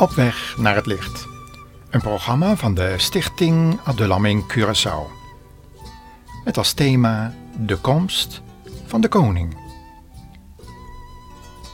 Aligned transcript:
Op 0.00 0.10
weg 0.10 0.54
naar 0.58 0.74
het 0.74 0.86
licht. 0.86 1.26
Een 1.90 2.00
programma 2.00 2.56
van 2.56 2.74
de 2.74 2.94
Stichting 2.96 3.80
Adulam 3.84 4.24
in 4.24 4.44
Curaçao. 4.52 5.10
Met 6.44 6.58
als 6.58 6.72
thema 6.72 7.34
de 7.58 7.76
komst 7.76 8.42
van 8.86 9.00
de 9.00 9.08
koning. 9.08 9.56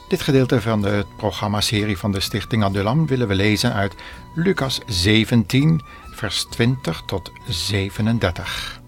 Dit 0.08 0.22
gedeelte 0.22 0.60
van 0.60 0.82
de 0.82 1.04
programmaserie 1.16 1.98
van 1.98 2.12
de 2.12 2.20
Stichting 2.20 2.64
Adulam 2.64 3.06
willen 3.06 3.28
we 3.28 3.34
lezen 3.34 3.72
uit 3.72 3.94
Lucas 4.34 4.80
17, 4.86 5.82
vers 6.14 6.46
20 6.50 7.02
tot 7.06 7.30
37. 7.48 8.80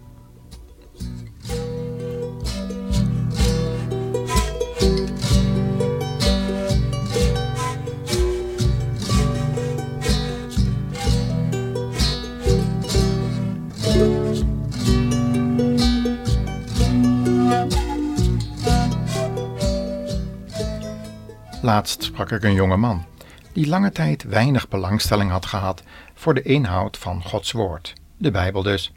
Laatst 21.62 22.02
sprak 22.02 22.30
ik 22.30 22.42
een 22.42 22.54
jonge 22.54 22.76
man 22.76 23.04
die 23.52 23.66
lange 23.66 23.92
tijd 23.92 24.22
weinig 24.22 24.68
belangstelling 24.68 25.30
had 25.30 25.46
gehad 25.46 25.82
voor 26.14 26.34
de 26.34 26.42
inhoud 26.42 26.96
van 26.96 27.22
Gods 27.22 27.52
Woord, 27.52 27.92
de 28.16 28.30
Bijbel 28.30 28.62
dus. 28.62 28.92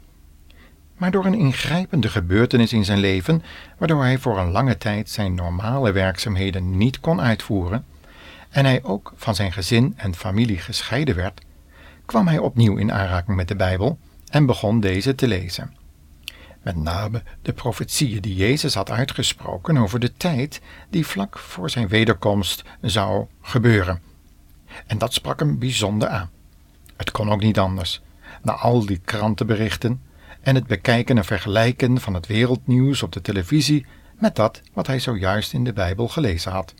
Maar 0.96 1.10
door 1.10 1.26
een 1.26 1.34
ingrijpende 1.34 2.08
gebeurtenis 2.08 2.72
in 2.72 2.84
zijn 2.84 2.98
leven, 2.98 3.42
waardoor 3.78 4.02
hij 4.02 4.18
voor 4.18 4.38
een 4.38 4.50
lange 4.50 4.78
tijd 4.78 5.10
zijn 5.10 5.34
normale 5.34 5.92
werkzaamheden 5.92 6.76
niet 6.76 7.00
kon 7.00 7.20
uitvoeren, 7.20 7.84
en 8.50 8.64
hij 8.64 8.82
ook 8.82 9.12
van 9.16 9.34
zijn 9.34 9.52
gezin 9.52 9.94
en 9.96 10.14
familie 10.14 10.58
gescheiden 10.58 11.16
werd, 11.16 11.40
kwam 12.06 12.26
hij 12.26 12.38
opnieuw 12.38 12.76
in 12.76 12.92
aanraking 12.92 13.36
met 13.36 13.48
de 13.48 13.56
Bijbel 13.56 13.98
en 14.30 14.46
begon 14.46 14.80
deze 14.80 15.14
te 15.14 15.28
lezen 15.28 15.81
met 16.62 16.76
name 16.76 17.22
de 17.42 17.52
profetieën 17.52 18.20
die 18.20 18.34
Jezus 18.34 18.74
had 18.74 18.90
uitgesproken 18.90 19.76
over 19.76 20.00
de 20.00 20.12
tijd 20.12 20.60
die 20.90 21.06
vlak 21.06 21.38
voor 21.38 21.70
zijn 21.70 21.88
wederkomst 21.88 22.62
zou 22.80 23.26
gebeuren. 23.40 24.02
En 24.86 24.98
dat 24.98 25.12
sprak 25.12 25.38
hem 25.38 25.58
bijzonder 25.58 26.08
aan. 26.08 26.30
Het 26.96 27.10
kon 27.10 27.30
ook 27.30 27.40
niet 27.40 27.58
anders. 27.58 28.00
Na 28.42 28.52
al 28.52 28.86
die 28.86 29.00
krantenberichten 29.04 30.02
en 30.40 30.54
het 30.54 30.66
bekijken 30.66 31.16
en 31.16 31.24
vergelijken 31.24 32.00
van 32.00 32.14
het 32.14 32.26
wereldnieuws 32.26 33.02
op 33.02 33.12
de 33.12 33.20
televisie 33.20 33.86
met 34.18 34.36
dat 34.36 34.60
wat 34.72 34.86
hij 34.86 34.98
zojuist 34.98 35.52
in 35.52 35.64
de 35.64 35.72
Bijbel 35.72 36.08
gelezen 36.08 36.52
had. 36.52 36.74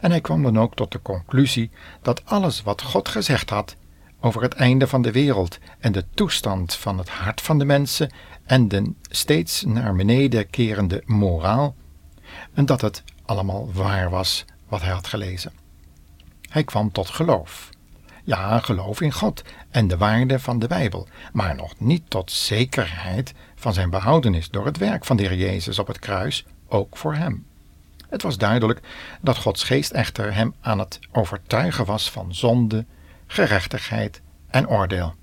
En 0.00 0.10
hij 0.10 0.20
kwam 0.20 0.42
dan 0.42 0.58
ook 0.58 0.74
tot 0.74 0.92
de 0.92 1.02
conclusie 1.02 1.70
dat 2.02 2.24
alles 2.24 2.62
wat 2.62 2.82
God 2.82 3.08
gezegd 3.08 3.50
had 3.50 3.76
over 4.20 4.42
het 4.42 4.54
einde 4.54 4.86
van 4.86 5.02
de 5.02 5.12
wereld 5.12 5.58
en 5.78 5.92
de 5.92 6.04
toestand 6.14 6.74
van 6.74 6.98
het 6.98 7.08
hart 7.08 7.40
van 7.40 7.58
de 7.58 7.64
mensen 7.64 8.10
en 8.44 8.68
de 8.68 8.92
steeds 9.02 9.62
naar 9.62 9.94
beneden 9.94 10.50
kerende 10.50 11.02
moraal, 11.06 11.74
en 12.54 12.66
dat 12.66 12.80
het 12.80 13.02
allemaal 13.24 13.72
waar 13.72 14.10
was 14.10 14.44
wat 14.68 14.80
hij 14.82 14.92
had 14.92 15.06
gelezen. 15.06 15.52
Hij 16.48 16.64
kwam 16.64 16.92
tot 16.92 17.08
geloof. 17.08 17.70
Ja, 18.24 18.58
geloof 18.58 19.00
in 19.00 19.12
God 19.12 19.42
en 19.70 19.88
de 19.88 19.96
waarde 19.96 20.38
van 20.38 20.58
de 20.58 20.66
Bijbel, 20.66 21.08
maar 21.32 21.54
nog 21.54 21.74
niet 21.78 22.10
tot 22.10 22.30
zekerheid 22.30 23.34
van 23.54 23.72
zijn 23.72 23.90
behoudenis 23.90 24.50
door 24.50 24.64
het 24.64 24.76
werk 24.76 25.04
van 25.04 25.16
de 25.16 25.22
Heer 25.22 25.36
Jezus 25.36 25.78
op 25.78 25.86
het 25.86 25.98
kruis, 25.98 26.44
ook 26.68 26.96
voor 26.96 27.14
hem. 27.14 27.46
Het 28.08 28.22
was 28.22 28.38
duidelijk 28.38 28.80
dat 29.20 29.36
Gods 29.36 29.64
geest 29.64 29.90
echter 29.90 30.34
hem 30.34 30.54
aan 30.60 30.78
het 30.78 30.98
overtuigen 31.12 31.84
was 31.84 32.10
van 32.10 32.34
zonde, 32.34 32.84
gerechtigheid 33.30 34.20
en 34.48 34.68
oordeel. 34.68 35.14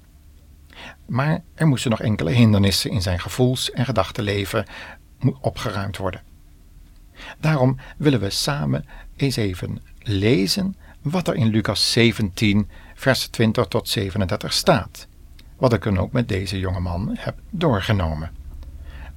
Maar 1.05 1.43
er 1.55 1.67
moesten 1.67 1.91
nog 1.91 2.01
enkele 2.01 2.31
hindernissen 2.31 2.91
in 2.91 3.01
zijn 3.01 3.19
gevoels- 3.19 3.71
en 3.71 3.85
gedachtenleven 3.85 4.65
opgeruimd 5.41 5.97
worden. 5.97 6.21
Daarom 7.39 7.77
willen 7.97 8.19
we 8.19 8.29
samen 8.29 8.85
eens 9.15 9.35
even 9.35 9.81
lezen 9.99 10.75
wat 11.01 11.27
er 11.27 11.35
in 11.35 11.47
Lucas 11.47 11.91
17, 11.91 12.69
vers 12.95 13.27
20 13.27 13.65
tot 13.65 13.89
37 13.89 14.53
staat. 14.53 15.07
Wat 15.57 15.73
ik 15.73 15.83
dan 15.83 15.97
ook 15.97 16.11
met 16.11 16.27
deze 16.27 16.59
jonge 16.59 16.79
man 16.79 17.15
heb 17.19 17.39
doorgenomen. 17.49 18.31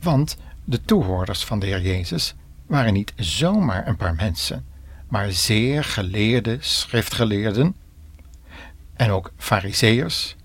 Want 0.00 0.37
de 0.65 0.81
toehoorders 0.81 1.45
van 1.45 1.59
de 1.59 1.67
Heer 1.67 1.83
Jezus 1.83 2.34
waren 2.67 2.93
niet 2.93 3.12
zomaar 3.17 3.87
een 3.87 3.97
paar 3.97 4.15
mensen, 4.15 4.67
maar 5.09 5.33
zeer 5.33 5.84
geleerde 5.84 6.56
schriftgeleerden 6.61 7.75
en 9.00 9.11
ook 9.11 9.33
fariseërs 9.37 10.37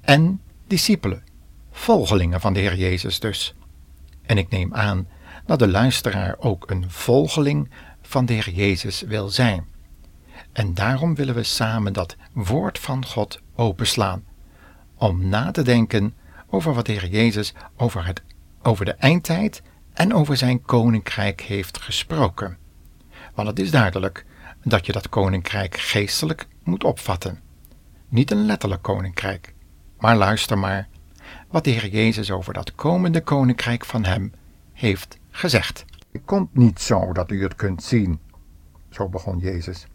en 0.00 0.40
discipelen, 0.66 1.24
volgelingen 1.70 2.40
van 2.40 2.52
de 2.52 2.60
Heer 2.60 2.76
Jezus 2.76 3.20
dus. 3.20 3.54
En 4.22 4.38
ik 4.38 4.48
neem 4.48 4.74
aan 4.74 5.08
dat 5.46 5.58
de 5.58 5.68
luisteraar 5.68 6.36
ook 6.38 6.70
een 6.70 6.90
volgeling 6.90 7.70
van 8.02 8.26
de 8.26 8.32
Heer 8.32 8.50
Jezus 8.50 9.00
wil 9.00 9.28
zijn. 9.28 9.66
En 10.52 10.74
daarom 10.74 11.14
willen 11.14 11.34
we 11.34 11.42
samen 11.42 11.92
dat 11.92 12.16
woord 12.32 12.78
van 12.78 13.06
God 13.06 13.40
openslaan, 13.54 14.24
om 14.94 15.28
na 15.28 15.50
te 15.50 15.62
denken 15.62 16.14
over 16.46 16.74
wat 16.74 16.86
de 16.86 16.92
Heer 16.92 17.08
Jezus 17.08 17.54
over, 17.76 18.06
het, 18.06 18.22
over 18.62 18.84
de 18.84 18.94
eindtijd 18.94 19.62
en 19.92 20.14
over 20.14 20.36
zijn 20.36 20.62
koninkrijk 20.62 21.40
heeft 21.40 21.82
gesproken. 21.82 22.58
Want 23.34 23.48
het 23.48 23.58
is 23.58 23.70
duidelijk 23.70 24.24
dat 24.64 24.86
je 24.86 24.92
dat 24.92 25.08
koninkrijk 25.08 25.76
geestelijk 25.76 26.46
moet 26.62 26.84
opvatten. 26.84 27.44
Niet 28.08 28.30
een 28.30 28.46
letterlijk 28.46 28.82
koninkrijk, 28.82 29.54
maar 29.98 30.16
luister 30.16 30.58
maar 30.58 30.88
wat 31.48 31.64
de 31.64 31.70
Heer 31.70 31.88
Jezus 31.88 32.30
over 32.30 32.54
dat 32.54 32.74
komende 32.74 33.20
koninkrijk 33.20 33.84
van 33.84 34.04
Hem 34.04 34.32
heeft 34.72 35.18
gezegd. 35.30 35.84
Het 36.12 36.22
komt 36.24 36.54
niet 36.56 36.80
zo 36.80 37.12
dat 37.12 37.30
u 37.30 37.42
het 37.42 37.54
kunt 37.54 37.82
zien, 37.82 38.20
zo 38.90 39.08
begon 39.08 39.38
Jezus. 39.38 39.86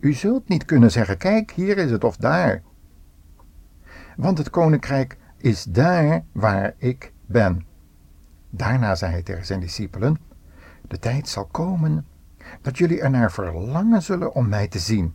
U 0.00 0.12
zult 0.12 0.48
niet 0.48 0.64
kunnen 0.64 0.90
zeggen: 0.90 1.18
Kijk, 1.18 1.50
hier 1.50 1.78
is 1.78 1.90
het 1.90 2.04
of 2.04 2.16
daar. 2.16 2.62
Want 4.16 4.38
het 4.38 4.50
koninkrijk 4.50 5.18
is 5.36 5.64
daar 5.64 6.24
waar 6.32 6.74
ik 6.78 7.12
ben. 7.26 7.66
Daarna 8.50 8.94
zei 8.94 9.12
hij 9.12 9.22
tegen 9.22 9.46
zijn 9.46 9.60
discipelen: 9.60 10.18
De 10.88 10.98
tijd 10.98 11.28
zal 11.28 11.44
komen 11.46 12.06
dat 12.60 12.78
jullie 12.78 13.00
ernaar 13.00 13.32
verlangen 13.32 14.02
zullen 14.02 14.34
om 14.34 14.48
mij 14.48 14.68
te 14.68 14.78
zien 14.78 15.14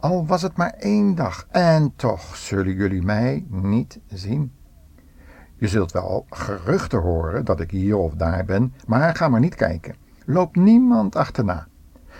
al 0.00 0.26
was 0.26 0.42
het 0.42 0.56
maar 0.56 0.72
één 0.72 1.14
dag, 1.14 1.46
en 1.50 1.92
toch 1.96 2.36
zullen 2.36 2.74
jullie 2.74 3.02
mij 3.02 3.44
niet 3.48 4.00
zien. 4.06 4.52
Je 5.56 5.68
zult 5.68 5.92
wel 5.92 6.26
geruchten 6.30 7.00
horen 7.00 7.44
dat 7.44 7.60
ik 7.60 7.70
hier 7.70 7.96
of 7.96 8.14
daar 8.14 8.44
ben, 8.44 8.74
maar 8.86 9.16
ga 9.16 9.28
maar 9.28 9.40
niet 9.40 9.54
kijken. 9.54 9.94
Loop 10.26 10.56
niemand 10.56 11.16
achterna. 11.16 11.66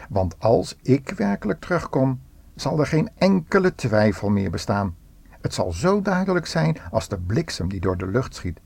Want 0.09 0.39
als 0.39 0.77
ik 0.83 1.11
werkelijk 1.11 1.61
terugkom, 1.61 2.21
zal 2.55 2.81
er 2.81 2.87
geen 2.87 3.11
enkele 3.19 3.75
twijfel 3.75 4.29
meer 4.31 4.51
bestaan. 4.51 4.97
Het 5.41 5.55
zal 5.55 5.73
zo 5.73 6.03
duidelijk 6.03 6.47
zijn 6.47 6.77
als 6.91 7.09
de 7.09 7.19
bliksem 7.19 7.69
die 7.69 7.81
door 7.81 7.97
de 7.97 8.07
lucht 8.07 8.35
schiet. 8.35 8.61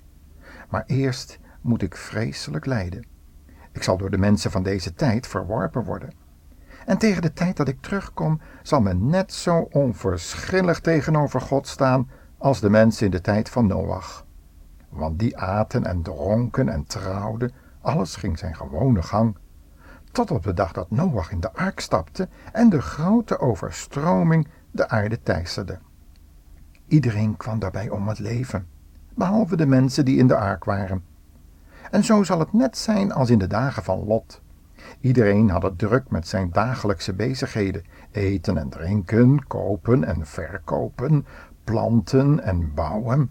Maar 0.71 0.84
eerst 0.87 1.39
moet 1.61 1.83
ik 1.83 1.97
vreselijk 1.97 2.67
lijden. 2.67 3.07
Ik 3.73 3.83
zal 3.83 3.97
door 3.97 4.11
de 4.11 4.19
mensen 4.19 4.51
van 4.51 4.63
deze 4.63 4.95
tijd 4.95 5.27
verworpen 5.27 5.84
worden. 5.84 6.13
En 6.86 6.98
tegen 6.98 7.22
de 7.22 7.33
tijd 7.33 7.56
dat 7.56 7.68
ik 7.68 7.80
terugkom, 7.80 8.41
zal 8.62 8.80
men 8.80 9.06
net 9.06 9.33
zo 9.33 9.68
onverschillig 9.71 10.80
tegenover 10.80 11.41
God 11.41 11.66
staan 11.66 12.10
als 12.38 12.60
de 12.60 12.71
mensen 12.71 13.04
in 13.04 13.10
de 13.10 13.21
tijd 13.21 13.48
van 13.48 13.66
Noach. 13.66 14.24
Want 14.88 15.18
die 15.18 15.38
aten 15.38 15.84
en 15.84 16.03
dronken 16.03 16.68
en 16.68 16.84
trouwden, 16.84 17.53
alles 17.80 18.16
ging 18.16 18.38
zijn 18.38 18.56
gewone 18.56 19.03
gang. 19.03 19.36
Tot 20.12 20.30
op 20.30 20.42
de 20.42 20.54
dag 20.54 20.72
dat 20.72 20.91
Noach 20.91 21.30
in 21.30 21.41
de 21.41 21.53
ark 21.53 21.80
stapte 21.80 22.28
en 22.53 22.68
de 22.68 22.80
grote 22.80 23.39
overstroming 23.39 24.48
de 24.71 24.89
aarde 24.89 25.22
teisterde. 25.22 25.78
Iedereen 26.89 27.36
kwam 27.36 27.59
daarbij 27.59 27.91
om 27.91 28.09
het 28.09 28.18
leven, 28.18 28.66
behalve 29.15 29.56
de 29.56 29.66
mensen 29.66 30.04
die 30.04 30.18
in 30.18 30.27
de 30.27 30.36
ark 30.36 30.65
waren. 30.65 31.04
En 31.91 32.04
zo 32.04 32.22
zal 32.22 32.39
het 32.39 32.53
net 32.53 32.77
zijn 32.77 33.12
als 33.12 33.30
in 33.30 33.39
de 33.39 33.47
dagen 33.47 33.82
van 33.82 34.04
Lot. 34.04 34.44
Iedereen 35.00 35.50
had 35.50 35.62
het 35.62 35.78
druk 35.78 36.10
met 36.10 36.28
zijn 36.28 36.50
dagelijkse 36.53 37.15
bezigheden: 37.15 37.84
eten 38.10 38.59
en 38.59 38.68
drinken, 38.68 39.47
kopen 39.47 40.04
en 40.04 40.27
verkopen, 40.27 41.27
planten 41.65 42.42
en 42.42 42.74
bouwen. 42.74 43.30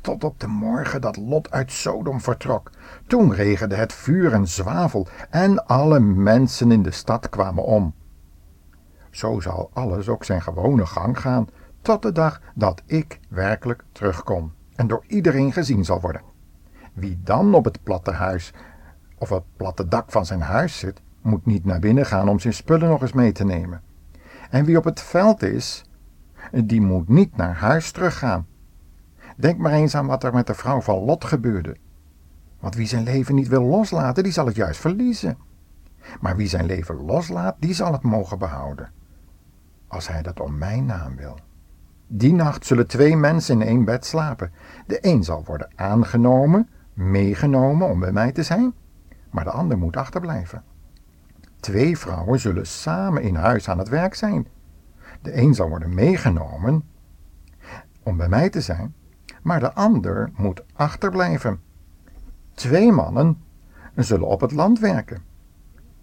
Tot 0.00 0.24
op 0.24 0.40
de 0.40 0.46
morgen 0.46 1.00
dat 1.00 1.16
Lot 1.16 1.50
uit 1.50 1.72
Sodom 1.72 2.20
vertrok. 2.20 2.70
Toen 3.06 3.32
regende 3.32 3.74
het 3.74 3.92
vuur 3.92 4.32
en 4.32 4.48
zwavel 4.48 5.06
en 5.30 5.66
alle 5.66 6.00
mensen 6.00 6.72
in 6.72 6.82
de 6.82 6.90
stad 6.90 7.28
kwamen 7.28 7.64
om. 7.64 7.94
Zo 9.10 9.40
zal 9.40 9.70
alles 9.72 10.08
ook 10.08 10.24
zijn 10.24 10.42
gewone 10.42 10.86
gang 10.86 11.20
gaan, 11.20 11.48
tot 11.82 12.02
de 12.02 12.12
dag 12.12 12.40
dat 12.54 12.82
ik 12.86 13.20
werkelijk 13.28 13.84
terugkom 13.92 14.52
en 14.76 14.86
door 14.86 15.04
iedereen 15.06 15.52
gezien 15.52 15.84
zal 15.84 16.00
worden. 16.00 16.22
Wie 16.92 17.20
dan 17.24 17.54
op 17.54 17.64
het 17.64 17.82
platte 17.82 18.10
huis 18.10 18.52
of 19.24 19.30
het 19.30 19.56
platte 19.56 19.88
dak 19.88 20.10
van 20.10 20.26
zijn 20.26 20.40
huis 20.40 20.78
zit, 20.78 21.00
moet 21.20 21.46
niet 21.46 21.64
naar 21.64 21.78
binnen 21.78 22.06
gaan 22.06 22.28
om 22.28 22.38
zijn 22.38 22.54
spullen 22.54 22.88
nog 22.88 23.02
eens 23.02 23.12
mee 23.12 23.32
te 23.32 23.44
nemen. 23.44 23.82
En 24.50 24.64
wie 24.64 24.76
op 24.76 24.84
het 24.84 25.00
veld 25.00 25.42
is, 25.42 25.84
die 26.52 26.80
moet 26.80 27.08
niet 27.08 27.36
naar 27.36 27.54
huis 27.54 27.90
teruggaan. 27.90 28.46
Denk 29.36 29.58
maar 29.58 29.72
eens 29.72 29.94
aan 29.94 30.06
wat 30.06 30.24
er 30.24 30.32
met 30.32 30.46
de 30.46 30.54
vrouw 30.54 30.80
van 30.80 30.98
Lot 30.98 31.24
gebeurde. 31.24 31.76
Want 32.60 32.74
wie 32.74 32.86
zijn 32.86 33.02
leven 33.02 33.34
niet 33.34 33.48
wil 33.48 33.62
loslaten, 33.62 34.22
die 34.22 34.32
zal 34.32 34.46
het 34.46 34.56
juist 34.56 34.80
verliezen. 34.80 35.38
Maar 36.20 36.36
wie 36.36 36.48
zijn 36.48 36.66
leven 36.66 37.04
loslaat, 37.04 37.56
die 37.58 37.74
zal 37.74 37.92
het 37.92 38.02
mogen 38.02 38.38
behouden. 38.38 38.90
Als 39.86 40.08
hij 40.08 40.22
dat 40.22 40.40
om 40.40 40.58
mijn 40.58 40.84
naam 40.84 41.16
wil. 41.16 41.38
Die 42.06 42.32
nacht 42.32 42.66
zullen 42.66 42.86
twee 42.86 43.16
mensen 43.16 43.60
in 43.60 43.68
één 43.68 43.84
bed 43.84 44.06
slapen. 44.06 44.52
De 44.86 44.98
een 45.00 45.24
zal 45.24 45.44
worden 45.44 45.70
aangenomen, 45.74 46.68
meegenomen 46.92 47.88
om 47.88 48.00
bij 48.00 48.12
mij 48.12 48.32
te 48.32 48.42
zijn, 48.42 48.74
maar 49.34 49.44
de 49.44 49.50
ander 49.50 49.78
moet 49.78 49.96
achterblijven. 49.96 50.62
Twee 51.60 51.98
vrouwen 51.98 52.40
zullen 52.40 52.66
samen 52.66 53.22
in 53.22 53.34
huis 53.34 53.68
aan 53.68 53.78
het 53.78 53.88
werk 53.88 54.14
zijn. 54.14 54.46
De 55.22 55.36
een 55.36 55.54
zal 55.54 55.68
worden 55.68 55.94
meegenomen 55.94 56.84
om 58.02 58.16
bij 58.16 58.28
mij 58.28 58.50
te 58.50 58.60
zijn, 58.60 58.94
maar 59.42 59.60
de 59.60 59.72
ander 59.72 60.30
moet 60.36 60.62
achterblijven. 60.72 61.60
Twee 62.52 62.92
mannen 62.92 63.42
zullen 63.94 64.26
op 64.26 64.40
het 64.40 64.52
land 64.52 64.78
werken. 64.78 65.22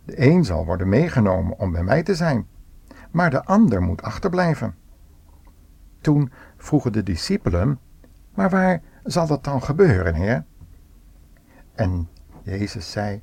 De 0.06 0.28
een 0.28 0.46
zal 0.46 0.66
worden 0.66 0.90
meegenomen 0.90 1.60
om 1.60 1.72
bij 1.72 1.84
mij 1.84 2.04
te 2.04 2.16
zijn, 2.16 2.48
maar 3.12 3.30
de 3.30 3.46
ander 3.46 3.82
moet 3.82 4.02
achterblijven. 4.02 4.76
Toen 6.02 6.32
vroegen 6.58 6.92
de 6.92 7.04
discipelen: 7.04 7.80
Maar 8.34 8.50
waar 8.50 8.82
zal 9.04 9.28
dat 9.28 9.44
dan 9.44 9.64
gebeuren, 9.64 10.16
Heer? 10.16 10.46
En 11.76 12.10
Jezus 12.44 12.92
zei: 12.92 13.22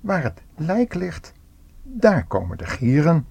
Waar 0.00 0.22
het 0.22 0.42
lijk 0.56 0.94
ligt, 0.94 1.32
daar 1.82 2.26
komen 2.26 2.58
de 2.58 2.66
gieren. 2.66 3.26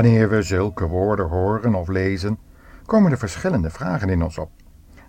Wanneer 0.00 0.28
we 0.28 0.42
zulke 0.42 0.86
woorden 0.86 1.28
horen 1.28 1.74
of 1.74 1.88
lezen, 1.88 2.38
komen 2.86 3.10
er 3.10 3.18
verschillende 3.18 3.70
vragen 3.70 4.08
in 4.08 4.22
ons 4.22 4.38
op. 4.38 4.50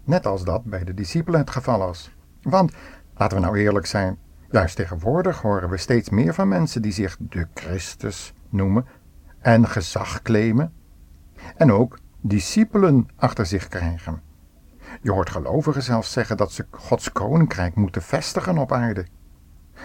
Net 0.04 0.26
als 0.26 0.44
dat 0.44 0.64
bij 0.64 0.84
de 0.84 0.94
discipelen 0.94 1.40
het 1.40 1.50
geval 1.50 1.80
was. 1.80 2.16
Want, 2.42 2.74
laten 3.18 3.38
we 3.38 3.44
nou 3.44 3.58
eerlijk 3.58 3.86
zijn, 3.86 4.18
juist 4.50 4.76
tegenwoordig 4.76 5.42
horen 5.42 5.70
we 5.70 5.78
steeds 5.78 6.10
meer 6.10 6.34
van 6.34 6.48
mensen 6.48 6.82
die 6.82 6.92
zich 6.92 7.18
de 7.20 7.48
Christus 7.54 8.34
noemen 8.50 8.86
en 9.40 9.68
gezag 9.68 10.22
claimen. 10.22 10.74
En 11.56 11.72
ook 11.72 12.00
discipelen 12.22 13.08
achter 13.16 13.46
zich 13.46 13.68
krijgen. 13.68 14.22
Je 15.02 15.12
hoort 15.12 15.30
gelovigen 15.30 15.84
zelfs 15.84 16.12
zeggen 16.12 16.38
dat 16.38 16.52
ze 16.52 16.66
Gods 16.70 17.12
koninkrijk 17.12 17.76
moeten 17.76 18.02
vestigen 18.02 18.58
op 18.58 18.72
aarde. 18.72 19.06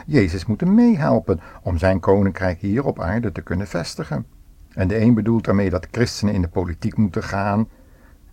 Jezus 0.07 0.47
moet 0.47 0.65
meehelpen 0.65 1.41
om 1.63 1.79
zijn 1.79 2.01
koninkrijk 2.01 2.61
hier 2.61 2.85
op 2.85 3.01
aarde 3.01 3.33
te 3.33 3.43
kunnen 3.43 3.67
vestigen. 3.67 4.36
En 4.77 4.89
de 4.89 5.01
een 5.01 5.15
bedoelt 5.15 5.45
daarmee 5.45 5.71
dat 5.71 5.89
christenen 5.91 6.35
in 6.35 6.43
de 6.43 6.49
politiek 6.49 6.97
moeten 6.97 7.23
gaan 7.23 7.69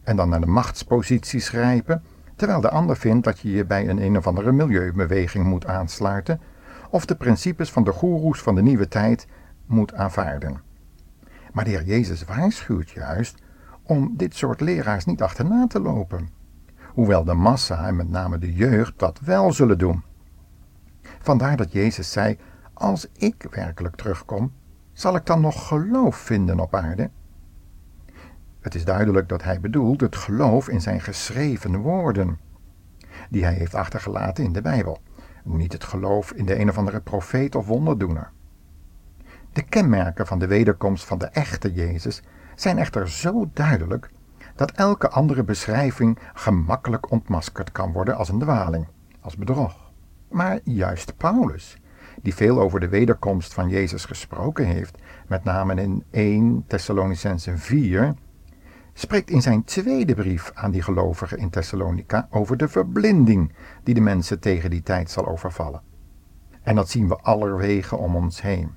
en 0.04 0.16
dan 0.16 0.30
naar 0.30 0.40
de 0.40 0.48
machtsposities 0.48 1.50
grijpen, 1.50 2.04
terwijl 2.36 2.62
de 2.62 2.69
ander 2.69 2.98
vindt 2.98 3.25
dat 3.25 3.40
je 3.40 3.51
je 3.51 3.66
bij 3.66 3.90
een 3.90 4.01
een 4.01 4.18
of 4.18 4.28
andere 4.28 4.51
milieubeweging 4.51 5.45
moet 5.45 5.66
aansluiten 5.66 6.42
of 6.90 7.06
de 7.06 7.16
principes 7.16 7.72
van 7.72 7.84
de 7.84 7.92
goeroes 7.92 8.42
van 8.42 8.56
de 8.56 8.62
nieuwe 8.62 8.88
tijd 8.88 9.28
moet 9.66 9.94
aanvaarden. 9.94 10.62
Maar 11.54 11.63
de 11.63 11.69
Heer 11.69 11.84
Jezus 11.84 12.24
waarschuwt 12.24 12.89
juist 12.89 13.42
om 13.84 14.13
dit 14.18 14.36
soort 14.36 14.62
leraars 14.62 15.06
niet 15.06 15.22
achterna 15.22 15.68
te 15.68 15.80
lopen, 15.80 16.30
hoewel 16.86 17.24
de 17.24 17.34
massa 17.34 17.88
en 17.88 17.96
met 17.96 18.10
name 18.10 18.38
de 18.38 18.54
jeugd 18.54 19.00
dat 19.00 19.19
wel 19.19 19.51
zullen 19.51 19.78
doen. 19.78 20.04
Vandaar 21.19 21.57
dat 21.57 21.72
Jezus 21.72 22.12
zei: 22.12 22.38
Als 22.74 23.07
ik 23.13 23.46
werkelijk 23.50 23.96
terugkom, 23.96 24.51
zal 24.94 25.16
ik 25.16 25.25
dan 25.25 25.42
nog 25.42 25.68
geloof 25.68 26.16
vinden 26.16 26.60
op 26.60 26.75
aarde? 26.75 27.10
Het 28.60 28.75
is 28.75 28.86
duidelijk 28.86 29.30
dat 29.30 29.44
hij 29.44 29.60
bedoelt 29.60 30.01
het 30.01 30.16
geloof 30.16 30.69
in 30.69 30.81
zijn 30.81 31.01
geschreven 31.01 31.78
woorden, 31.78 32.40
die 33.30 33.44
hij 33.44 33.54
heeft 33.54 33.75
achtergelaten 33.75 34.44
in 34.44 34.54
de 34.54 34.62
Bijbel, 34.62 35.01
niet 35.44 35.74
het 35.74 35.84
geloof 35.84 36.31
in 36.31 36.45
de 36.45 36.60
een 36.60 36.69
of 36.69 36.78
andere 36.78 37.01
profeet 37.01 37.56
of 37.56 37.68
wonderdoener. 37.68 38.31
De 39.54 39.62
kenmerken 39.62 40.28
van 40.28 40.40
de 40.40 40.48
wederkomst 40.48 41.06
van 41.06 41.18
de 41.18 41.25
echte 41.25 41.74
Jezus 41.74 42.22
zijn 42.56 42.78
echter 42.78 43.10
zo 43.10 43.50
duidelijk 43.54 44.10
dat 44.56 44.72
elke 44.72 45.10
andere 45.10 45.44
beschrijving 45.44 46.19
gemakkelijk 46.34 47.12
ontmaskerd 47.12 47.72
kan 47.72 47.92
worden 47.92 48.16
als 48.16 48.30
een 48.30 48.39
dwaling, 48.39 48.88
als 49.22 49.38
bedrog. 49.38 49.92
Maar 50.30 50.60
juist 50.63 51.18
Paulus 51.18 51.78
die 52.24 52.36
veel 52.36 52.60
over 52.60 52.80
de 52.80 52.90
wederkomst 52.90 53.54
van 53.54 53.70
Jezus 53.70 54.06
gesproken 54.06 54.66
heeft, 54.66 54.98
met 55.28 55.44
name 55.44 55.75
in 55.75 56.04
1 56.12 56.64
Thessalonicensen 56.68 57.60
4, 57.60 58.14
spreekt 58.94 59.30
in 59.30 59.42
zijn 59.42 59.63
tweede 59.63 60.15
brief 60.15 60.51
aan 60.53 60.72
die 60.72 60.82
gelovigen 60.82 61.38
in 61.38 61.50
Thessalonica 61.50 62.27
over 62.32 62.58
de 62.58 62.68
verblinding 62.68 63.53
die 63.84 63.94
de 63.94 64.01
mensen 64.01 64.39
tegen 64.39 64.70
die 64.70 64.84
tijd 64.84 65.12
zal 65.12 65.27
overvallen. 65.27 65.82
En 66.62 66.75
dat 66.75 66.89
zien 66.89 67.08
we 67.08 67.15
allerwege 67.15 67.96
om 67.96 68.15
ons 68.15 68.42
heen. 68.42 68.72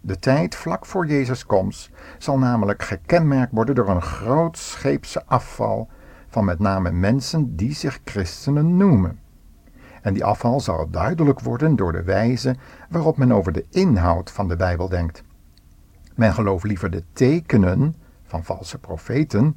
De 0.00 0.18
tijd 0.18 0.54
vlak 0.54 0.86
voor 0.86 1.06
Jezus' 1.06 1.46
komst 1.46 1.90
zal 2.18 2.38
namelijk 2.38 2.82
gekenmerkt 2.82 3.52
worden 3.52 3.74
door 3.74 3.88
een 3.88 4.02
grootscheepse 4.02 5.26
afval 5.26 5.88
van 6.28 6.44
met 6.44 6.58
name 6.58 6.90
mensen 6.90 7.56
die 7.56 7.74
zich 7.74 8.00
christenen 8.04 8.76
noemen. 8.76 9.21
En 10.02 10.14
die 10.14 10.24
afval 10.24 10.60
zal 10.60 10.90
duidelijk 10.90 11.40
worden 11.40 11.76
door 11.76 11.92
de 11.92 12.02
wijze 12.02 12.56
waarop 12.88 13.16
men 13.16 13.32
over 13.32 13.52
de 13.52 13.66
inhoud 13.70 14.30
van 14.30 14.48
de 14.48 14.56
Bijbel 14.56 14.88
denkt. 14.88 15.22
Men 16.14 16.32
gelooft 16.34 16.64
liever 16.64 16.90
de 16.90 17.04
tekenen 17.12 17.94
van 18.24 18.44
valse 18.44 18.78
profeten, 18.78 19.56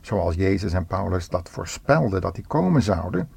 zoals 0.00 0.34
Jezus 0.34 0.72
en 0.72 0.86
Paulus 0.86 1.28
dat 1.28 1.48
voorspelden 1.48 2.20
dat 2.20 2.34
die 2.34 2.46
komen 2.46 2.82
zouden, 2.82 3.28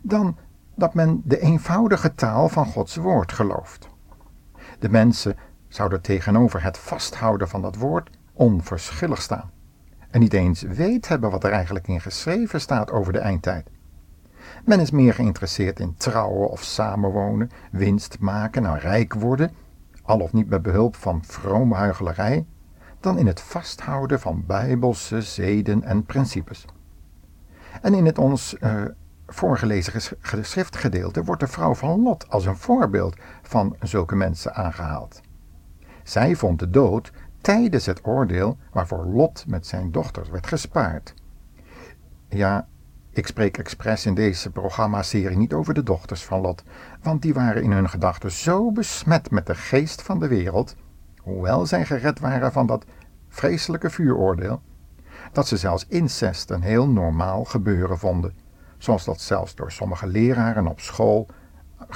dan 0.00 0.36
dat 0.74 0.94
men 0.94 1.22
de 1.24 1.40
eenvoudige 1.40 2.14
taal 2.14 2.48
van 2.48 2.66
Gods 2.66 2.96
woord 2.96 3.32
gelooft. 3.32 3.88
De 4.78 4.88
mensen 4.88 5.36
zouden 5.68 6.00
tegenover 6.00 6.62
het 6.62 6.78
vasthouden 6.78 7.48
van 7.48 7.62
dat 7.62 7.76
woord 7.76 8.10
onverschillig 8.32 9.22
staan 9.22 9.52
en 10.14 10.20
niet 10.20 10.32
eens 10.32 10.62
weet 10.62 11.08
hebben 11.08 11.30
wat 11.30 11.44
er 11.44 11.50
eigenlijk 11.50 11.88
in 11.88 12.00
geschreven 12.00 12.60
staat 12.60 12.90
over 12.90 13.12
de 13.12 13.18
eindtijd. 13.18 13.70
Men 14.64 14.80
is 14.80 14.90
meer 14.90 15.14
geïnteresseerd 15.14 15.80
in 15.80 15.94
trouwen 15.96 16.50
of 16.50 16.62
samenwonen, 16.62 17.50
winst 17.70 18.18
maken 18.18 18.66
en 18.66 18.78
rijk 18.78 19.14
worden, 19.14 19.50
al 20.02 20.20
of 20.20 20.32
niet 20.32 20.48
met 20.48 20.62
behulp 20.62 20.96
van 20.96 21.24
vrome 21.24 21.74
huichelarij, 21.74 22.46
dan 23.00 23.18
in 23.18 23.26
het 23.26 23.40
vasthouden 23.40 24.20
van 24.20 24.44
bijbelse 24.46 25.22
zeden 25.22 25.82
en 25.82 26.04
principes. 26.04 26.64
En 27.82 27.94
in 27.94 28.06
het 28.06 28.18
ons 28.18 28.56
uh, 28.60 28.82
voorgelezen 29.26 30.00
geschriftgedeelte 30.20 31.24
wordt 31.24 31.40
de 31.40 31.46
vrouw 31.46 31.74
van 31.74 32.02
Lot 32.02 32.28
als 32.28 32.46
een 32.46 32.56
voorbeeld 32.56 33.16
van 33.42 33.76
zulke 33.80 34.16
mensen 34.16 34.54
aangehaald. 34.54 35.20
Zij 36.02 36.36
vond 36.36 36.58
de 36.58 36.70
dood 36.70 37.12
tijdens 37.40 37.86
het 37.86 38.00
oordeel 38.06 38.56
waarvoor 38.72 39.04
Lot 39.06 39.44
met 39.46 39.66
zijn 39.66 39.92
dochters 39.92 40.28
werd 40.28 40.46
gespaard. 40.46 41.14
Ja, 42.28 42.66
ik 43.16 43.26
spreek 43.26 43.58
expres 43.58 44.06
in 44.06 44.14
deze 44.14 44.50
programmaserie 44.50 45.36
niet 45.36 45.52
over 45.52 45.74
de 45.74 45.82
dochters 45.82 46.24
van 46.24 46.40
Lot, 46.40 46.62
want 47.02 47.22
die 47.22 47.34
waren 47.34 47.62
in 47.62 47.72
hun 47.72 47.88
gedachten 47.88 48.30
zo 48.30 48.72
besmet 48.72 49.30
met 49.30 49.46
de 49.46 49.54
geest 49.54 50.02
van 50.02 50.18
de 50.18 50.28
wereld, 50.28 50.76
hoewel 51.20 51.66
zij 51.66 51.84
gered 51.84 52.20
waren 52.20 52.52
van 52.52 52.66
dat 52.66 52.84
vreselijke 53.28 53.90
vuuroordeel, 53.90 54.62
dat 55.32 55.48
ze 55.48 55.56
zelfs 55.56 55.86
incest 55.88 56.50
een 56.50 56.62
heel 56.62 56.88
normaal 56.88 57.44
gebeuren 57.44 57.98
vonden, 57.98 58.34
zoals 58.78 59.04
dat 59.04 59.20
zelfs 59.20 59.54
door 59.54 59.72
sommige 59.72 60.06
leraren 60.06 60.66
op 60.66 60.80
school 60.80 61.26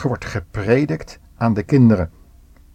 wordt 0.03 0.25
gepredikt 0.25 1.19
aan 1.37 1.55
de 1.55 1.63
kinderen. 1.63 2.11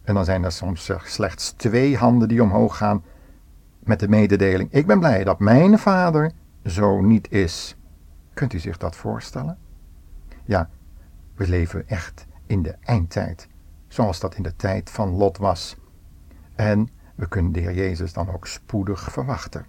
En 0.02 0.14
dan 0.14 0.24
zijn 0.24 0.44
er 0.44 0.52
soms 0.52 0.90
slechts 1.04 1.50
twee 1.50 1.96
handen 1.96 2.28
die 2.28 2.42
omhoog 2.42 2.76
gaan 2.76 3.02
met 3.78 4.00
de 4.00 4.08
mededeling: 4.08 4.72
Ik 4.72 4.86
ben 4.86 4.98
blij 4.98 5.24
dat 5.24 5.38
mijn 5.38 5.78
vader 5.78 6.32
zo 6.64 7.00
niet 7.00 7.30
is. 7.30 7.76
Kunt 8.34 8.52
u 8.52 8.58
zich 8.58 8.76
dat 8.76 8.96
voorstellen? 8.96 9.58
Ja, 10.44 10.70
we 11.34 11.48
leven 11.48 11.88
echt 11.88 12.26
in 12.46 12.62
de 12.62 12.76
eindtijd, 12.80 13.48
zoals 13.88 14.20
dat 14.20 14.34
in 14.34 14.42
de 14.42 14.56
tijd 14.56 14.90
van 14.90 15.08
Lot 15.08 15.36
was. 15.36 15.76
En 16.54 16.88
we 17.14 17.28
kunnen 17.28 17.52
de 17.52 17.60
Heer 17.60 17.74
Jezus 17.74 18.12
dan 18.12 18.30
ook 18.30 18.46
spoedig 18.46 19.12
verwachten. 19.12 19.66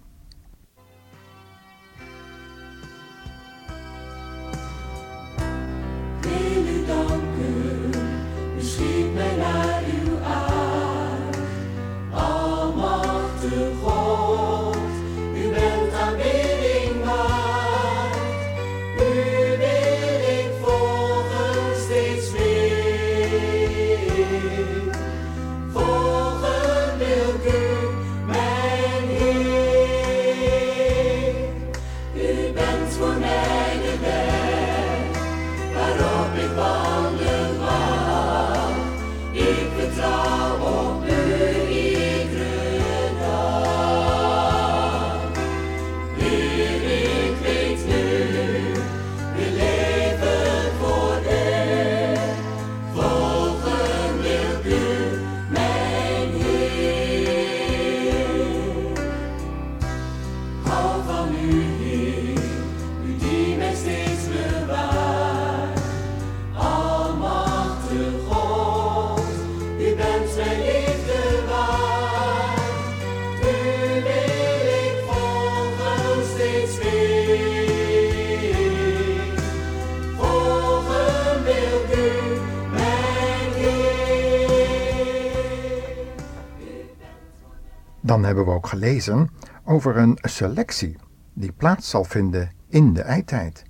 Dan 88.16 88.24
hebben 88.24 88.44
we 88.44 88.50
ook 88.50 88.66
gelezen 88.66 89.30
over 89.64 89.96
een 89.96 90.18
selectie 90.20 90.96
die 91.32 91.52
plaats 91.52 91.90
zal 91.90 92.04
vinden 92.04 92.52
in 92.68 92.92
de 92.92 93.02
eindtijd, 93.02 93.64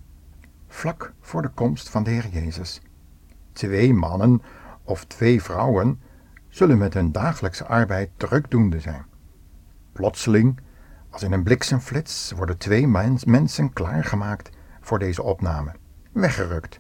vlak 0.69 1.12
voor 1.21 1.43
de 1.43 1.49
komst 1.49 1.88
van 1.88 2.03
de 2.03 2.11
Heer 2.11 2.29
Jezus. 2.29 2.83
Twee 3.53 3.95
mannen 3.95 4.43
of 4.85 5.05
twee 5.05 5.43
vrouwen 5.43 6.00
zullen 6.49 6.79
met 6.79 6.95
hun 6.95 7.12
dagelijkse 7.12 7.67
arbeid 7.67 8.11
drukdoende 8.17 8.81
zijn. 8.81 9.05
Plotseling, 9.93 10.61
als 11.11 11.23
in 11.23 11.33
een 11.33 11.43
bliksemflits, 11.43 12.33
worden 12.33 12.59
twee 12.59 12.87
mensen 13.25 13.73
klaargemaakt 13.73 14.50
voor 14.81 14.99
deze 14.99 15.23
opname, 15.23 15.73
weggerukt, 16.12 16.76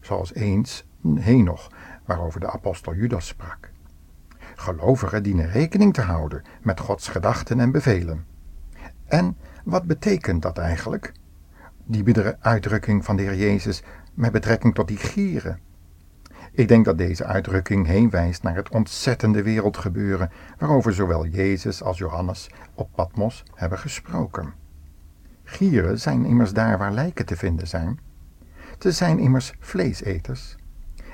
zoals 0.00 0.34
eens 0.34 0.86
Henoch, 1.14 1.70
waarover 2.04 2.40
de 2.40 2.50
apostel 2.50 2.94
Judas 2.94 3.26
sprak. 3.26 3.70
Gelovigen 4.60 5.22
dienen 5.22 5.50
rekening 5.50 5.94
te 5.94 6.00
houden 6.00 6.42
met 6.62 6.80
Gods 6.80 7.08
gedachten 7.08 7.60
en 7.60 7.70
bevelen. 7.70 8.26
En 9.06 9.36
wat 9.64 9.84
betekent 9.84 10.42
dat 10.42 10.58
eigenlijk? 10.58 11.12
Die 11.84 12.04
uitdrukking 12.40 13.04
van 13.04 13.16
de 13.16 13.22
Heer 13.22 13.36
Jezus 13.36 13.82
met 14.14 14.32
betrekking 14.32 14.74
tot 14.74 14.88
die 14.88 14.96
gieren. 14.96 15.58
Ik 16.52 16.68
denk 16.68 16.84
dat 16.84 16.98
deze 16.98 17.24
uitdrukking 17.24 17.86
heen 17.86 18.10
wijst 18.10 18.42
naar 18.42 18.56
het 18.56 18.68
ontzettende 18.68 19.42
wereldgebeuren 19.42 20.30
waarover 20.58 20.94
zowel 20.94 21.26
Jezus 21.26 21.82
als 21.82 21.98
Johannes 21.98 22.50
op 22.74 22.88
Patmos 22.94 23.44
hebben 23.54 23.78
gesproken. 23.78 24.52
Gieren 25.44 26.00
zijn 26.00 26.24
immers 26.24 26.52
daar 26.52 26.78
waar 26.78 26.92
lijken 26.92 27.26
te 27.26 27.36
vinden 27.36 27.68
zijn. 27.68 28.00
Ze 28.78 28.92
zijn 28.92 29.18
immers 29.18 29.54
vleeseters 29.60 30.57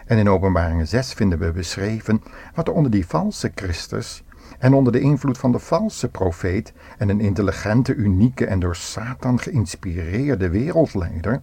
en 0.05 0.19
in 0.19 0.29
Openbaring 0.29 0.89
6 0.89 1.13
vinden 1.13 1.39
we 1.39 1.53
beschreven 1.53 2.23
wat 2.55 2.69
er 2.69 2.75
onder 2.75 2.91
die 2.91 3.07
valse 3.07 3.53
Christus 3.55 4.25
en 4.59 4.75
onder 4.75 4.93
de 4.93 5.01
invloed 5.01 5.39
van 5.39 5.53
de 5.53 5.59
valse 5.59 6.09
profeet 6.09 6.73
en 6.99 7.09
een 7.09 7.21
intelligente, 7.21 7.95
unieke 7.95 8.47
en 8.47 8.61
door 8.61 8.77
Satan 8.77 9.39
geïnspireerde 9.41 10.49
wereldleider 10.49 11.43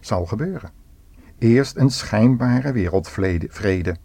zal 0.00 0.26
gebeuren. 0.26 0.70
Eerst 1.38 1.76
een 1.76 1.90
schijnbare 1.90 2.72
wereldvrede. 2.72 3.96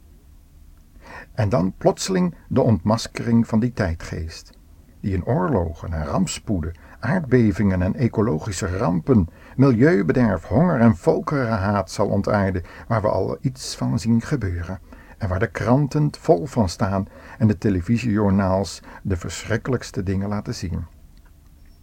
En 1.34 1.50
dan 1.50 1.74
plotseling 1.78 2.36
de 2.48 2.62
ontmaskering 2.62 3.48
van 3.48 3.60
die 3.60 3.74
tijdgeest, 3.74 4.52
die 5.00 5.14
in 5.14 5.26
oorlogen 5.26 5.94
en 5.94 6.06
rampspoeden, 6.06 6.76
aardbevingen 7.00 7.82
en 7.82 7.96
ecologische 7.96 8.78
rampen 8.78 9.28
milieubederf, 9.56 10.44
honger 10.44 10.80
en 10.80 10.96
volkerenhaat 10.96 11.92
zal 11.92 12.08
ontaarden, 12.08 12.64
waar 12.88 13.02
we 13.02 13.08
al 13.08 13.38
iets 13.42 13.76
van 13.76 14.00
zien 14.00 14.22
gebeuren. 14.22 14.80
En 15.18 15.30
waar 15.30 15.40
de 15.40 15.52
kranten 15.52 16.10
vol 16.20 16.46
van 16.46 16.70
staan 16.70 17.08
en 17.38 17.48
de 17.48 17.58
televisiejournaals 17.58 18.82
de 19.04 19.18
verschrikkelijkste 19.18 20.04
dingen 20.04 20.30
laten 20.30 20.56
zien. 20.56 20.86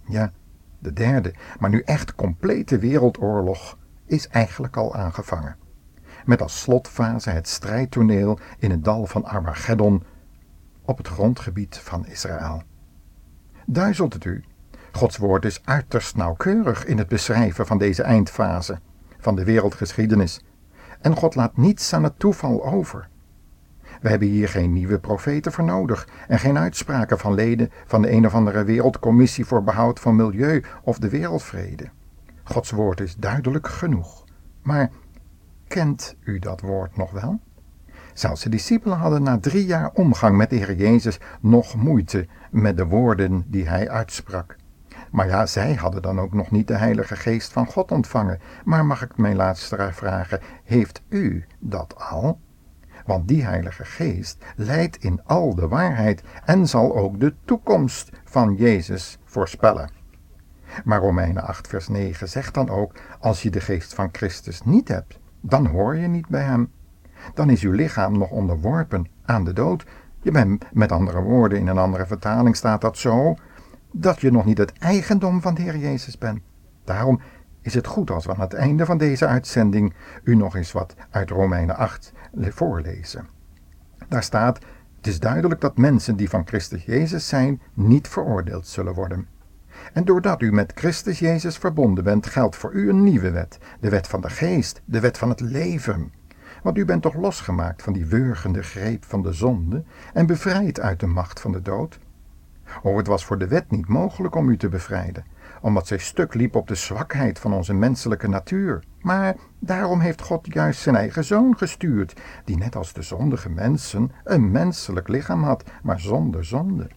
Ja, 0.06 0.32
de 0.78 0.92
derde, 0.92 1.34
maar 1.58 1.70
nu 1.70 1.80
echt 1.80 2.14
complete 2.14 2.78
wereldoorlog 2.78 3.78
is 4.06 4.28
eigenlijk 4.28 4.76
al 4.76 4.94
aangevangen. 4.94 5.56
Met 6.24 6.42
als 6.42 6.60
slotfase 6.60 7.30
het 7.30 7.48
strijdtoneel 7.48 8.38
in 8.58 8.70
het 8.70 8.84
dal 8.84 9.06
van 9.06 9.24
Armageddon 9.24 10.02
op 10.84 10.96
het 10.96 11.08
grondgebied 11.08 11.76
van 11.76 12.06
Israël. 12.06 12.62
Duizelt 13.66 14.12
het 14.12 14.24
u 14.24 14.44
Gods 14.96 15.16
woord 15.16 15.44
is 15.44 15.60
uiterst 15.64 16.16
nauwkeurig 16.16 16.84
in 16.84 16.98
het 16.98 17.08
beschrijven 17.08 17.66
van 17.66 17.78
deze 17.78 18.02
eindfase 18.02 18.78
van 19.18 19.36
de 19.36 19.44
wereldgeschiedenis. 19.44 20.44
En 21.00 21.16
God 21.16 21.34
laat 21.34 21.56
niets 21.56 21.92
aan 21.92 22.02
het 22.02 22.18
toeval 22.18 22.64
over. 22.64 23.08
We 24.00 24.08
hebben 24.08 24.28
hier 24.28 24.48
geen 24.48 24.72
nieuwe 24.72 24.98
profeten 24.98 25.52
voor 25.52 25.64
nodig 25.64 26.08
en 26.28 26.38
geen 26.38 26.58
uitspraken 26.58 27.18
van 27.18 27.34
leden 27.34 27.70
van 27.86 28.02
de 28.02 28.10
een 28.10 28.26
of 28.26 28.34
andere 28.34 28.64
wereldcommissie 28.64 29.44
voor 29.44 29.64
behoud 29.64 30.00
van 30.00 30.16
milieu 30.16 30.64
of 30.82 30.98
de 30.98 31.08
wereldvrede. 31.08 31.90
Gods 32.42 32.70
woord 32.70 33.00
is 33.00 33.16
duidelijk 33.16 33.68
genoeg. 33.68 34.24
Maar 34.62 34.90
kent 35.68 36.16
u 36.24 36.38
dat 36.38 36.60
woord 36.60 36.96
nog 36.96 37.10
wel? 37.10 37.40
Zelfs 38.12 38.42
de 38.42 38.48
discipelen 38.48 38.98
hadden 38.98 39.22
na 39.22 39.38
drie 39.38 39.66
jaar 39.66 39.90
omgang 39.94 40.36
met 40.36 40.50
de 40.50 40.56
Heer 40.56 40.74
Jezus 40.74 41.18
nog 41.40 41.76
moeite 41.76 42.26
met 42.50 42.76
de 42.76 42.86
woorden 42.86 43.44
die 43.46 43.68
hij 43.68 43.90
uitsprak. 43.90 44.56
Maar 45.14 45.26
ja, 45.26 45.46
zij 45.46 45.74
hadden 45.74 46.02
dan 46.02 46.20
ook 46.20 46.32
nog 46.32 46.50
niet 46.50 46.68
de 46.68 46.76
Heilige 46.76 47.16
Geest 47.16 47.52
van 47.52 47.66
God 47.66 47.92
ontvangen. 47.92 48.40
Maar 48.64 48.86
mag 48.86 49.02
ik 49.02 49.16
mijn 49.16 49.36
laatste 49.36 49.88
vragen, 49.92 50.40
heeft 50.64 51.02
u 51.08 51.44
dat 51.58 51.94
al? 52.10 52.40
Want 53.06 53.28
die 53.28 53.44
Heilige 53.44 53.84
Geest 53.84 54.44
leidt 54.56 54.96
in 54.96 55.20
al 55.24 55.54
de 55.54 55.68
waarheid 55.68 56.22
en 56.44 56.68
zal 56.68 56.96
ook 56.96 57.20
de 57.20 57.34
toekomst 57.44 58.10
van 58.24 58.54
Jezus 58.54 59.18
voorspellen. 59.24 59.90
Maar 60.84 61.00
Romeinen 61.00 61.44
8, 61.44 61.68
vers 61.68 61.88
9 61.88 62.28
zegt 62.28 62.54
dan 62.54 62.68
ook: 62.68 62.92
Als 63.20 63.42
je 63.42 63.50
de 63.50 63.60
geest 63.60 63.94
van 63.94 64.08
Christus 64.12 64.62
niet 64.64 64.88
hebt, 64.88 65.18
dan 65.40 65.66
hoor 65.66 65.96
je 65.96 66.08
niet 66.08 66.28
bij 66.28 66.42
hem. 66.42 66.72
Dan 67.34 67.50
is 67.50 67.62
uw 67.62 67.72
lichaam 67.72 68.18
nog 68.18 68.30
onderworpen 68.30 69.06
aan 69.24 69.44
de 69.44 69.52
dood. 69.52 69.86
Je 70.20 70.30
bent, 70.30 70.64
met 70.72 70.92
andere 70.92 71.20
woorden, 71.20 71.58
in 71.58 71.66
een 71.66 71.78
andere 71.78 72.06
vertaling 72.06 72.56
staat 72.56 72.80
dat 72.80 72.98
zo: 72.98 73.36
dat 73.96 74.20
je 74.20 74.30
nog 74.30 74.44
niet 74.44 74.58
het 74.58 74.72
eigendom 74.78 75.40
van 75.40 75.54
de 75.54 75.62
Heer 75.62 75.76
Jezus 75.76 76.18
bent. 76.18 76.40
Daarom 76.84 77.20
is 77.62 77.74
het 77.74 77.86
goed 77.86 78.10
als 78.10 78.26
we 78.26 78.34
aan 78.34 78.40
het 78.40 78.54
einde 78.54 78.84
van 78.84 78.98
deze 78.98 79.26
uitzending 79.26 79.94
u 80.24 80.34
nog 80.34 80.56
eens 80.56 80.72
wat 80.72 80.94
uit 81.10 81.30
Romeinen 81.30 81.76
8 81.76 82.12
voorlezen. 82.32 83.28
Daar 84.08 84.22
staat: 84.22 84.58
Het 84.96 85.06
is 85.06 85.20
duidelijk 85.20 85.60
dat 85.60 85.76
mensen 85.76 86.16
die 86.16 86.28
van 86.28 86.46
Christus 86.46 86.84
Jezus 86.84 87.28
zijn, 87.28 87.60
niet 87.74 88.08
veroordeeld 88.08 88.66
zullen 88.66 88.94
worden. 88.94 89.26
En 89.92 90.04
doordat 90.04 90.42
u 90.42 90.52
met 90.52 90.72
Christus 90.74 91.18
Jezus 91.18 91.56
verbonden 91.56 92.04
bent, 92.04 92.26
geldt 92.26 92.56
voor 92.56 92.72
u 92.72 92.88
een 92.88 93.02
nieuwe 93.02 93.30
wet, 93.30 93.58
de 93.80 93.88
wet 93.88 94.06
van 94.06 94.20
de 94.20 94.30
geest, 94.30 94.82
de 94.84 95.00
wet 95.00 95.18
van 95.18 95.28
het 95.28 95.40
leven. 95.40 96.12
Want 96.62 96.78
u 96.78 96.84
bent 96.84 97.02
toch 97.02 97.14
losgemaakt 97.14 97.82
van 97.82 97.92
die 97.92 98.06
wurgende 98.06 98.62
greep 98.62 99.04
van 99.04 99.22
de 99.22 99.32
zonde 99.32 99.84
en 100.12 100.26
bevrijd 100.26 100.80
uit 100.80 101.00
de 101.00 101.06
macht 101.06 101.40
van 101.40 101.52
de 101.52 101.62
dood? 101.62 101.98
Oh, 102.82 102.96
het 102.96 103.06
was 103.06 103.24
voor 103.24 103.38
de 103.38 103.48
wet 103.48 103.70
niet 103.70 103.88
mogelijk 103.88 104.34
om 104.34 104.48
u 104.48 104.56
te 104.56 104.68
bevrijden, 104.68 105.24
omdat 105.60 105.86
zij 105.86 105.98
stuk 105.98 106.34
liep 106.34 106.54
op 106.54 106.68
de 106.68 106.74
zwakheid 106.74 107.38
van 107.38 107.52
onze 107.52 107.74
menselijke 107.74 108.28
natuur. 108.28 108.84
Maar 109.00 109.36
daarom 109.58 110.00
heeft 110.00 110.22
God 110.22 110.54
juist 110.54 110.80
zijn 110.80 110.96
eigen 110.96 111.24
zoon 111.24 111.56
gestuurd, 111.56 112.20
die 112.44 112.56
net 112.56 112.76
als 112.76 112.92
de 112.92 113.02
zondige 113.02 113.50
mensen 113.50 114.12
een 114.24 114.50
menselijk 114.50 115.08
lichaam 115.08 115.42
had, 115.42 115.64
maar 115.82 116.00
zonder 116.00 116.44
zonde. 116.44 116.90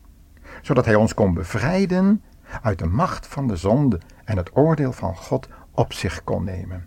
Zodat 0.62 0.86
hij 0.86 0.96
ons 0.96 1.14
kon 1.14 1.34
bevrijden 1.34 2.22
uit 2.62 2.80
de 2.80 2.88
macht 2.88 3.28
van 3.28 3.48
de 3.48 3.56
zonde 3.56 4.00
en 4.26 4.38
het 4.38 4.56
oordeel 4.58 4.92
van 4.92 5.16
God 5.16 5.50
op 5.72 5.94
zich 5.94 6.24
kon 6.24 6.44
nemen. 6.44 6.86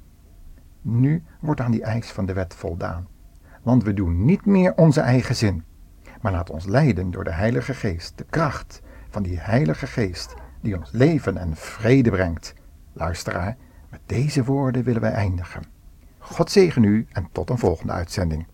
Nu 0.82 1.22
wordt 1.40 1.60
aan 1.60 1.70
die 1.70 1.82
eis 1.82 2.10
van 2.10 2.26
de 2.26 2.32
wet 2.32 2.54
voldaan, 2.54 3.08
want 3.62 3.84
we 3.84 3.94
doen 3.94 4.24
niet 4.24 4.46
meer 4.46 4.74
onze 4.74 5.00
eigen 5.00 5.36
zin, 5.36 5.64
maar 6.20 6.32
laat 6.32 6.50
ons 6.50 6.66
leiden 6.66 7.10
door 7.10 7.24
de 7.24 7.32
Heilige 7.32 7.74
Geest, 7.74 8.18
de 8.18 8.26
kracht 8.30 8.82
van 9.10 9.22
die 9.22 9.38
Heilige 9.38 9.86
Geest 9.86 10.34
die 10.60 10.76
ons 10.76 10.90
leven 10.92 11.36
en 11.36 11.56
vrede 11.56 12.10
brengt. 12.10 12.54
Luisteraar, 12.92 13.56
met 13.90 14.00
deze 14.06 14.44
woorden 14.44 14.82
willen 14.82 15.00
wij 15.00 15.12
eindigen. 15.12 15.62
God 16.18 16.50
zegen 16.50 16.82
u 16.82 17.06
en 17.12 17.28
tot 17.32 17.50
een 17.50 17.58
volgende 17.58 17.92
uitzending. 17.92 18.46